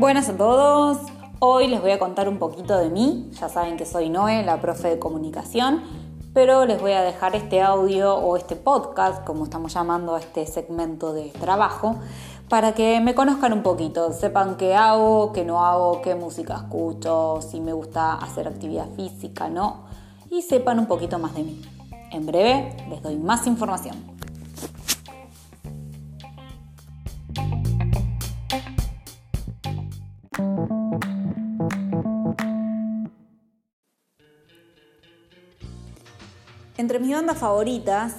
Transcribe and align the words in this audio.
Buenas 0.00 0.30
a 0.30 0.36
todos. 0.36 0.98
Hoy 1.40 1.68
les 1.68 1.80
voy 1.80 1.90
a 1.90 1.98
contar 1.98 2.28
un 2.28 2.38
poquito 2.38 2.78
de 2.78 2.88
mí. 2.88 3.30
Ya 3.38 3.48
saben 3.48 3.76
que 3.76 3.84
soy 3.84 4.08
Noé, 4.08 4.42
la 4.42 4.60
profe 4.60 4.88
de 4.88 4.98
comunicación, 4.98 5.82
pero 6.32 6.64
les 6.64 6.80
voy 6.80 6.92
a 6.92 7.02
dejar 7.02 7.36
este 7.36 7.60
audio 7.60 8.14
o 8.14 8.36
este 8.36 8.56
podcast, 8.56 9.24
como 9.24 9.44
estamos 9.44 9.74
llamando 9.74 10.14
a 10.14 10.20
este 10.20 10.46
segmento 10.46 11.12
de 11.12 11.30
trabajo, 11.30 11.96
para 12.48 12.72
que 12.72 13.00
me 13.00 13.14
conozcan 13.14 13.52
un 13.52 13.62
poquito, 13.62 14.12
sepan 14.12 14.56
qué 14.56 14.74
hago, 14.74 15.32
qué 15.32 15.44
no 15.44 15.64
hago, 15.64 16.02
qué 16.02 16.14
música 16.14 16.56
escucho, 16.56 17.40
si 17.42 17.60
me 17.60 17.72
gusta 17.72 18.14
hacer 18.14 18.48
actividad 18.48 18.88
física, 18.96 19.48
no, 19.48 19.84
y 20.30 20.42
sepan 20.42 20.78
un 20.78 20.86
poquito 20.86 21.18
más 21.18 21.34
de 21.34 21.42
mí. 21.42 21.62
En 22.10 22.26
breve 22.26 22.76
les 22.88 23.02
doy 23.02 23.16
más 23.16 23.46
información. 23.46 24.19
Entre 36.80 36.98
mis 36.98 37.12
bandas 37.12 37.36
favoritas, 37.36 38.14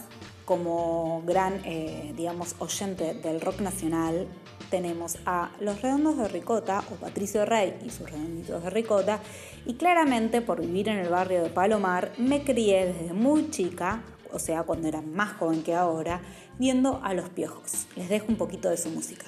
como 0.45 1.23
gran, 1.25 1.61
eh, 1.65 2.13
digamos, 2.15 2.53
oyente 2.59 3.15
del 3.15 3.41
rock 3.41 3.59
nacional, 3.59 4.27
tenemos 4.69 5.17
a 5.25 5.49
Los 5.59 5.81
Redondos 5.81 6.15
de 6.19 6.27
Ricota 6.27 6.83
o 6.91 6.93
Patricio 6.93 7.43
Rey 7.43 7.79
y 7.83 7.89
sus 7.89 8.11
Redonditos 8.11 8.63
de 8.63 8.69
Ricota. 8.69 9.19
Y 9.65 9.77
claramente 9.77 10.41
por 10.41 10.61
vivir 10.61 10.89
en 10.89 10.99
el 10.99 11.09
barrio 11.09 11.41
de 11.41 11.49
Palomar 11.49 12.11
me 12.19 12.43
crié 12.43 12.93
desde 12.93 13.13
muy 13.13 13.49
chica, 13.49 14.03
o 14.31 14.37
sea, 14.37 14.61
cuando 14.61 14.87
era 14.87 15.01
más 15.01 15.33
joven 15.37 15.63
que 15.63 15.73
ahora, 15.73 16.21
viendo 16.59 17.01
a 17.03 17.15
los 17.15 17.29
piojos. 17.29 17.87
Les 17.95 18.09
dejo 18.09 18.27
un 18.29 18.35
poquito 18.35 18.69
de 18.69 18.77
su 18.77 18.91
música. 18.91 19.25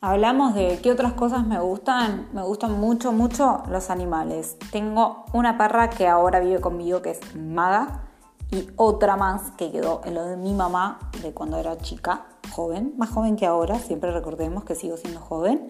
Hablamos 0.00 0.54
de 0.54 0.78
qué 0.80 0.92
otras 0.92 1.14
cosas 1.14 1.44
me 1.44 1.58
gustan. 1.58 2.28
Me 2.32 2.42
gustan 2.42 2.78
mucho, 2.78 3.10
mucho 3.10 3.64
los 3.68 3.90
animales. 3.90 4.56
Tengo 4.70 5.24
una 5.32 5.58
perra 5.58 5.90
que 5.90 6.06
ahora 6.06 6.38
vive 6.38 6.60
conmigo 6.60 7.02
que 7.02 7.10
es 7.10 7.34
Maga 7.34 8.04
y 8.52 8.68
otra 8.76 9.16
más 9.16 9.50
que 9.56 9.72
quedó 9.72 10.00
en 10.04 10.14
lo 10.14 10.24
de 10.24 10.36
mi 10.36 10.54
mamá 10.54 11.00
de 11.20 11.32
cuando 11.34 11.58
era 11.58 11.76
chica, 11.78 12.26
joven, 12.52 12.94
más 12.96 13.10
joven 13.10 13.34
que 13.34 13.44
ahora, 13.44 13.80
siempre 13.80 14.12
recordemos 14.12 14.62
que 14.62 14.76
sigo 14.76 14.96
siendo 14.96 15.18
joven, 15.18 15.68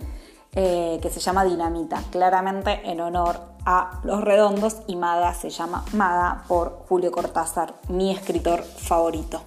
eh, 0.53 0.99
que 1.01 1.09
se 1.09 1.21
llama 1.21 1.45
Dinamita, 1.45 2.03
claramente 2.11 2.83
en 2.85 3.01
honor 3.01 3.41
a 3.65 3.99
Los 4.05 4.23
Redondos 4.23 4.83
y 4.87 4.97
Maga 4.97 5.33
se 5.33 5.49
llama 5.49 5.87
Maga 5.95 6.45
por 6.47 6.85
Julio 6.87 7.11
Cortázar, 7.11 7.77
mi 7.89 8.11
escritor 8.11 8.63
favorito. 8.63 9.41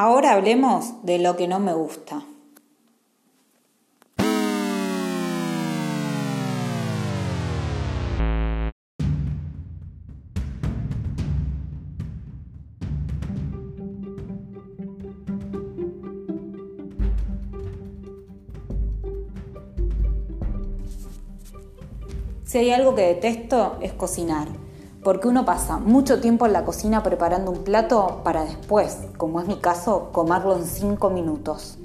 Ahora 0.00 0.34
hablemos 0.34 1.04
de 1.04 1.18
lo 1.18 1.36
que 1.36 1.48
no 1.48 1.58
me 1.58 1.74
gusta. 1.74 2.22
Si 22.44 22.58
hay 22.58 22.70
algo 22.70 22.94
que 22.94 23.02
detesto 23.02 23.78
es 23.82 23.92
cocinar 23.94 24.67
porque 25.02 25.28
uno 25.28 25.44
pasa 25.44 25.78
mucho 25.78 26.20
tiempo 26.20 26.46
en 26.46 26.52
la 26.52 26.64
cocina 26.64 27.02
preparando 27.02 27.50
un 27.50 27.64
plato 27.64 28.20
para 28.24 28.44
después, 28.44 28.98
como 29.16 29.40
es 29.40 29.46
mi 29.46 29.56
caso, 29.56 30.10
comerlo 30.12 30.56
en 30.56 30.64
5 30.64 31.10
minutos. 31.10 31.78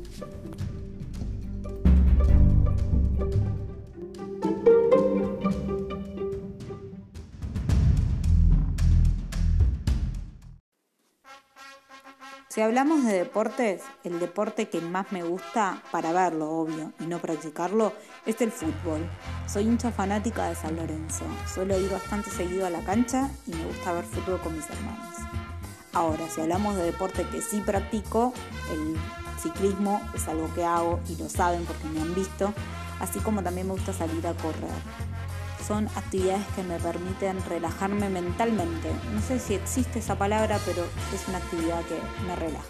Si 12.53 12.61
hablamos 12.61 13.03
de 13.03 13.13
deportes, 13.13 13.81
el 14.03 14.19
deporte 14.19 14.69
que 14.69 14.79
más 14.79 15.11
me 15.11 15.23
gusta 15.23 15.81
para 15.91 16.11
verlo, 16.11 16.51
obvio, 16.51 16.93
y 16.99 17.07
no 17.07 17.17
practicarlo, 17.17 17.93
es 18.27 18.39
el 18.41 18.51
fútbol. 18.51 19.09
Soy 19.47 19.63
hincha 19.63 19.91
fanática 19.91 20.47
de 20.49 20.53
San 20.53 20.75
Lorenzo. 20.75 21.25
Suelo 21.51 21.79
ir 21.79 21.89
bastante 21.89 22.29
seguido 22.29 22.67
a 22.67 22.69
la 22.69 22.81
cancha 22.81 23.31
y 23.47 23.55
me 23.55 23.65
gusta 23.65 23.93
ver 23.93 24.03
fútbol 24.03 24.39
con 24.39 24.55
mis 24.55 24.69
hermanos. 24.69 25.15
Ahora, 25.93 26.29
si 26.29 26.41
hablamos 26.41 26.75
de 26.75 26.83
deporte 26.83 27.25
que 27.31 27.41
sí 27.41 27.59
practico, 27.59 28.35
el 28.71 28.97
ciclismo 29.41 29.99
es 30.13 30.27
algo 30.27 30.47
que 30.53 30.63
hago 30.63 30.99
y 31.09 31.15
lo 31.15 31.29
saben 31.29 31.65
porque 31.65 31.87
me 31.87 32.01
han 32.01 32.13
visto, 32.13 32.53
así 32.99 33.17
como 33.21 33.41
también 33.41 33.65
me 33.65 33.73
gusta 33.73 33.93
salir 33.93 34.27
a 34.27 34.33
correr 34.35 35.22
son 35.68 35.88
actividades 35.96 36.46
que 36.56 36.63
me 36.63 36.78
permiten 36.78 37.44
relajarme 37.46 38.09
mentalmente. 38.09 38.91
No 39.13 39.22
sé 39.22 39.40
si 39.40 39.53
existe 39.53 40.00
esa 40.00 40.18
palabra, 40.18 40.59
pero 40.66 40.84
es 41.13 41.28
una 41.28 41.38
actividad 41.38 41.81
que 41.84 42.00
me 42.28 42.35
relaja. 42.35 42.63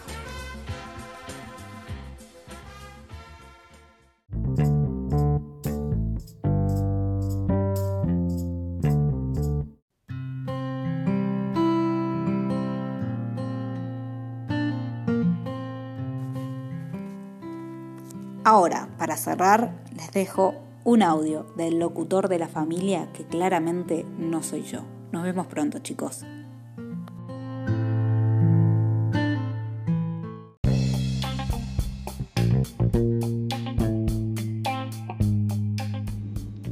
Ahora, 18.46 18.90
para 18.98 19.16
cerrar, 19.16 19.72
les 19.96 20.12
dejo 20.12 20.54
un 20.85 21.01
audio 21.01 21.45
del 21.55 21.79
locutor 21.79 22.27
de 22.27 22.39
la 22.39 22.47
familia 22.47 23.11
que 23.13 23.25
claramente 23.25 24.05
no 24.17 24.44
soy 24.44 24.63
yo. 24.63 24.81
Nos 25.11 25.23
vemos 25.23 25.47
pronto, 25.47 25.79
chicos. 25.79 26.25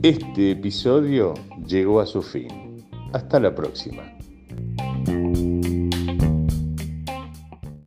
Este 0.02 0.52
episodio 0.52 1.36
llegó 1.66 2.00
a 2.02 2.06
su 2.06 2.22
fin. 2.22 2.84
Hasta 3.14 3.40
la 3.40 3.54
próxima. 3.54 4.21